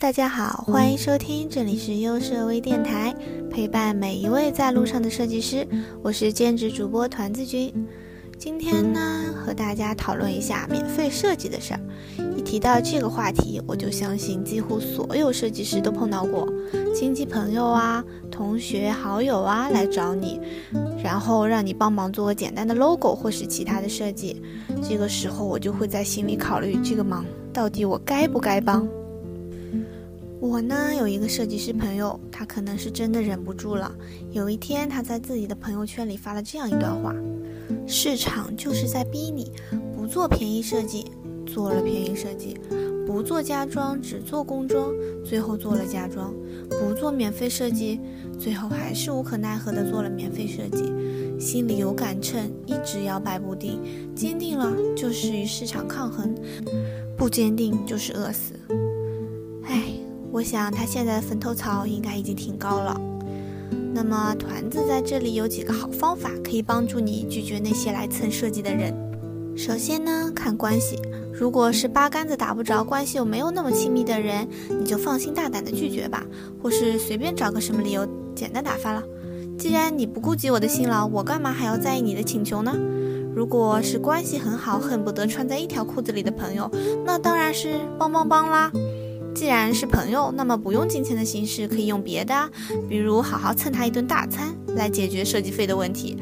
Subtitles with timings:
[0.00, 3.14] 大家好，欢迎收听，这里是优设微电台，
[3.50, 5.66] 陪伴每一位在路上的设计师，
[6.02, 7.72] 我是兼职主播团子君。
[8.38, 11.80] 今天呢，和大家讨论一下免费设计的事儿。
[12.34, 16.48] 一提到这个话题，我就相信几乎所有设计师都碰到过，
[16.94, 20.40] 亲戚朋友啊、同学好友啊来找你，
[21.04, 24.42] 然后让你帮忙做简单的 logo 或是其他的设计。
[24.82, 28.88] 这个时候，我就会在心里考虑，这个忙到底我该不该帮？
[30.40, 33.94] 我呢有一个设计师朋友，他可能是真的忍不住了。
[34.30, 37.14] 有一天，他在自己的朋友圈里发了这样一段话：
[37.86, 39.52] 市场就是在逼你
[39.94, 41.04] 不做便宜设计，
[41.44, 42.56] 做了便宜设计；
[43.06, 44.90] 不做家装，只做工装，
[45.22, 46.32] 最后做了家装；
[46.70, 48.00] 不做免费设计，
[48.38, 50.90] 最后还是无可奈何的做了免费设计。
[51.38, 53.78] 心里有杆秤，一直摇摆不定，
[54.14, 56.34] 坚定了就是与市场抗衡，
[57.14, 58.54] 不坚定就是饿死。
[60.32, 63.00] 我想他现在的坟头草应该已经挺高了。
[63.92, 68.94] 那么团子在这里有几个好方法，可以帮助你拒绝那些来蹭设计的人。
[69.56, 70.96] 首先呢，看关系，
[71.32, 76.24] 如果是八竿子打不着，关系又没有那么亲密的人，你就放心大胆的拒绝吧，
[76.62, 79.02] 或是随便找个什么理由简单打发了。
[79.58, 82.72] 既然你不顾及我的辛劳，我干嘛还要在意你的请求呢？
[83.34, 86.70] 如果是关系很好，恨不得穿在一条裤子里的朋友，
[87.04, 88.70] 那当然是帮帮帮啦。
[89.40, 92.50] 既然是朋友，那么不用金钱的形式，可以用别的，
[92.90, 96.14] 比如好好蹭他一顿大餐来解决设计费的问题。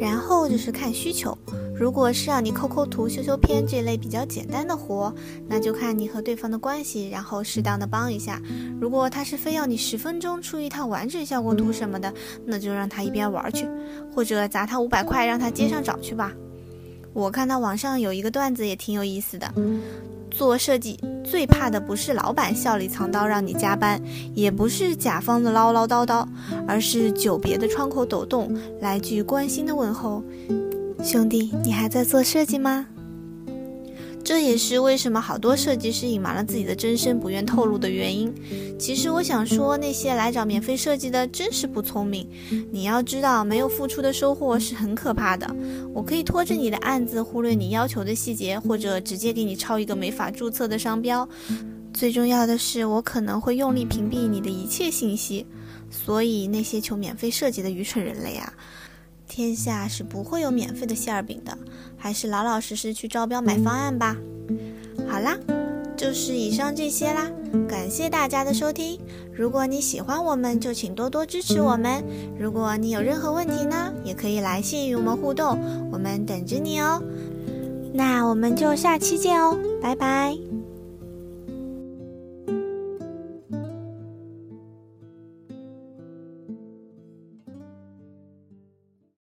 [0.00, 1.38] 然后就是看需求，
[1.76, 5.14] 如果是让你抠抠图、修修片这类比较简单的活，
[5.46, 8.42] 那就看你和对方的关系，然后适当的帮一下。
[8.80, 12.12] 如果他是非要你十分钟出一套完整效果图什么的，
[12.44, 13.64] 那就让他一边玩去，
[14.12, 16.32] 或者砸他五百块让他街上找去吧。
[17.12, 19.54] 我看到网上有一个段子也挺有意思的。
[20.30, 24.00] 做设计最怕的不是老板笑里藏刀让你加班，
[24.34, 26.26] 也不是甲方的唠唠叨叨，
[26.66, 30.22] 而是久别的窗口抖动来句关心的问候
[31.02, 32.86] ：“兄弟，你还在做设计吗？”
[34.28, 38.30] 这也是为什么好多设计师隐瞒了自己的真身，不愿透露的原因。
[38.78, 42.28] 其实我想说，那些来找免费设计的真是不聪明。
[42.70, 45.50] 你要知道，没有付出的收获是很可怕的。
[45.94, 51.26] 我可以拖着你的案子，忽略你要求的细节，或者直接给你抄一个没法注册的商标。
[51.94, 55.46] 最重要的是，我可能会用力屏蔽你的一切信息。
[55.90, 58.52] 所以，那些求免费设计的愚蠢人类啊！
[59.28, 61.56] 天下是不会有免费的馅儿饼的，
[61.96, 64.16] 还是老老实实去招标买方案吧。
[65.08, 65.36] 好啦，
[65.96, 67.30] 就是以上这些啦，
[67.68, 68.98] 感谢大家的收听。
[69.32, 72.02] 如果你喜欢我们，就请多多支持我们。
[72.38, 75.58] 如果你有任何问题呢，也可以来信与我们互动，
[75.92, 77.02] 我们等着你哦。
[77.92, 80.47] 那我们就下期见哦，拜拜。